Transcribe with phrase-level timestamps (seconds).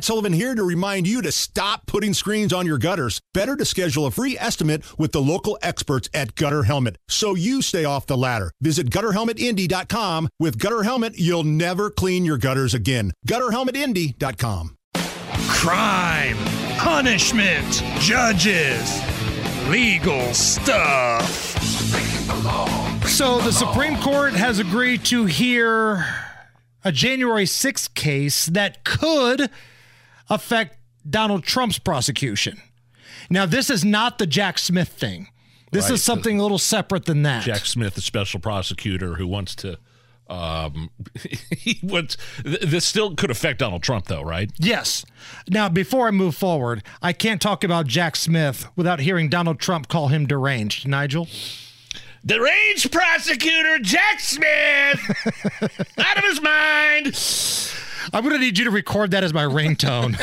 [0.00, 3.20] Matt Sullivan here to remind you to stop putting screens on your gutters.
[3.34, 7.60] Better to schedule a free estimate with the local experts at Gutter Helmet so you
[7.60, 8.50] stay off the ladder.
[8.62, 10.30] Visit gutterhelmetindy.com.
[10.38, 13.12] With Gutter Helmet, you'll never clean your gutters again.
[13.28, 14.74] Gutterhelmetindy.com.
[15.50, 16.36] Crime,
[16.78, 19.02] punishment, judges,
[19.68, 21.30] legal stuff.
[23.06, 26.06] So the Supreme Court has agreed to hear
[26.82, 29.50] a January 6th case that could
[30.30, 30.78] affect
[31.08, 32.60] Donald Trump's prosecution.
[33.28, 35.28] Now, this is not the Jack Smith thing.
[35.72, 35.94] This Right.
[35.94, 37.44] is something a little separate than that.
[37.44, 39.78] Jack Smith, the special prosecutor who wants to.
[40.28, 40.90] Um,
[41.56, 42.16] he wants.
[42.44, 44.50] This still could affect Donald Trump, though, right?
[44.58, 45.04] Yes.
[45.48, 49.88] Now, before I move forward, I can't talk about Jack Smith without hearing Donald Trump
[49.88, 50.86] call him deranged.
[50.86, 51.28] Nigel?
[52.24, 55.00] Deranged prosecutor Jack Smith,
[55.98, 57.14] out of his mind.
[58.12, 60.18] I'm going to need you to record that as my ringtone.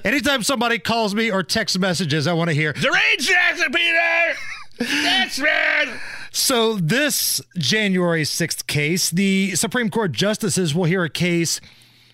[0.04, 2.72] Anytime somebody calls me or text messages, I want to hear.
[2.72, 4.38] Deranged prosecutor
[4.78, 6.00] That's Smith.
[6.32, 11.60] So, this January 6th case, the Supreme Court justices will hear a case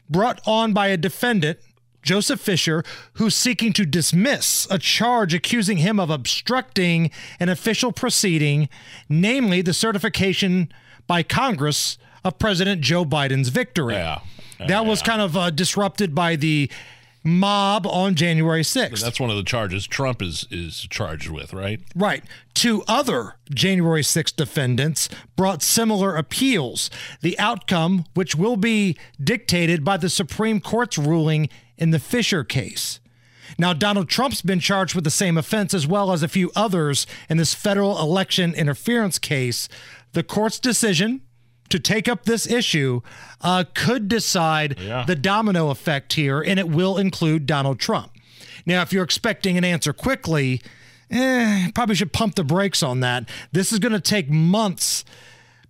[0.09, 1.59] brought on by a defendant,
[2.03, 2.85] Joseph Fischer,
[3.15, 8.69] who's seeking to dismiss a charge accusing him of obstructing an official proceeding,
[9.09, 10.73] namely the certification
[11.07, 13.95] by Congress of President Joe Biden's victory.
[13.95, 14.21] Yeah.
[14.69, 16.71] That was kind of uh, disrupted by the
[17.25, 19.01] mob on January 6th.
[19.01, 21.81] That's one of the charges Trump is is charged with, right?
[21.95, 22.25] Right.
[22.55, 26.91] Two other January 6th defendants brought similar appeals.
[27.21, 33.01] The outcome, which will be dictated by the Supreme Court's ruling in the Fischer case.
[33.59, 37.07] Now, Donald Trump's been charged with the same offense as well as a few others
[37.29, 39.69] in this federal election interference case.
[40.13, 41.21] The court's decision
[41.73, 43.01] to take up this issue
[43.41, 45.05] uh, could decide Yeah.
[45.07, 48.13] the domino effect here, and it will include Donald Trump.
[48.65, 50.63] Now, if you're expecting an answer quickly,
[51.11, 53.29] eh, probably should pump the brakes on that.
[53.51, 55.05] This is going to take months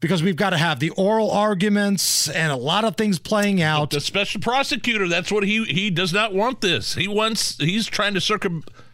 [0.00, 3.90] because we've got to have the oral arguments and a lot of things playing out.
[3.90, 6.94] The special prosecutor, that's what he he does not want this.
[6.96, 8.20] He wants he's trying to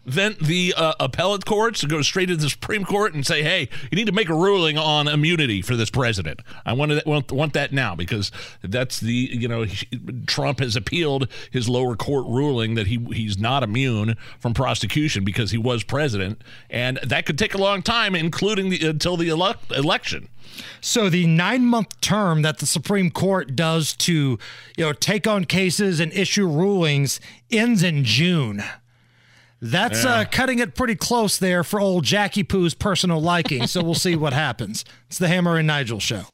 [0.08, 3.96] circumvent the uh, appellate courts go straight to the Supreme Court and say, "Hey, you
[3.96, 7.72] need to make a ruling on immunity for this president." I want want, want that
[7.72, 8.30] now because
[8.62, 9.86] that's the you know he,
[10.26, 15.50] Trump has appealed his lower court ruling that he he's not immune from prosecution because
[15.50, 19.56] he was president, and that could take a long time, including the, until the elec
[19.76, 20.28] election.
[20.80, 24.12] So the nine month term that the Supreme Court does to,
[24.76, 27.20] you know, take on cases and issue rulings
[27.50, 28.64] ends in June.
[29.60, 33.66] That's uh, cutting it pretty close there for old Jackie Poo's personal liking.
[33.66, 34.84] So we'll see what happens.
[35.08, 36.24] It's the Hammer and Nigel show.